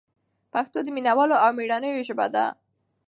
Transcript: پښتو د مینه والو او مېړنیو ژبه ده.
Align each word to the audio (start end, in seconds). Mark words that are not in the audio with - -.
پښتو 0.53 0.77
د 0.83 0.87
مینه 0.95 1.13
والو 1.17 1.35
او 1.43 1.49
مېړنیو 1.57 2.05
ژبه 2.07 2.27
ده. 2.35 2.45